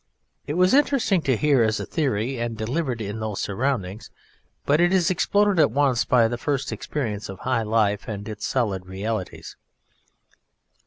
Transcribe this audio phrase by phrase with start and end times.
[0.47, 4.09] It was interesting to hear as a theory and delivered in those surroundings,
[4.65, 8.47] but it is exploded at once by the first experience of High Life and its
[8.47, 9.57] solid realities.